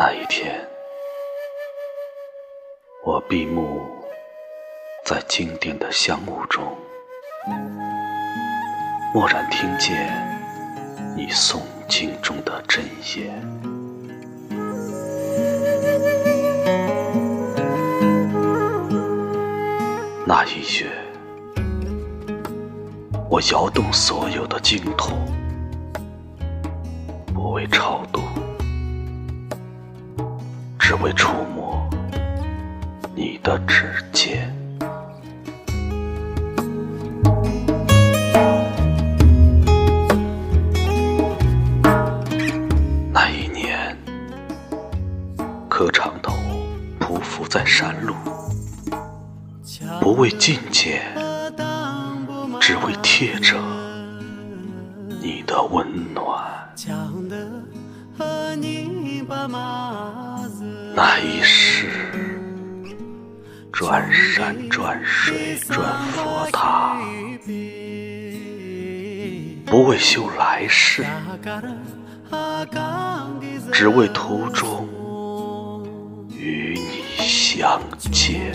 [0.00, 0.64] 那一天，
[3.04, 3.84] 我闭目
[5.04, 6.64] 在经典的香雾中，
[9.12, 10.08] 蓦然听见
[11.16, 12.84] 你诵经中的真
[13.16, 13.44] 言。
[20.24, 20.92] 那一月，
[23.28, 25.18] 我摇动所有的经筒，
[27.34, 28.20] 不为超度。
[30.88, 31.86] 只为触摸
[33.14, 34.50] 你的指尖。
[43.12, 43.94] 那一年，
[45.68, 46.32] 磕长头
[46.98, 48.14] 匍匐在山路，
[50.00, 51.02] 不为觐见，
[52.58, 53.58] 只为贴着
[55.20, 56.48] 你的温暖。
[61.00, 61.86] 那一世，
[63.72, 66.98] 转山转水转佛塔，
[69.64, 71.06] 不为修来世，
[73.72, 74.88] 只为途中
[76.36, 78.52] 与你相见。